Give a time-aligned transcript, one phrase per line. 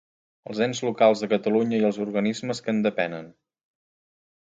[0.51, 3.33] Els ens locals de Catalunya i els organismes que en depenen.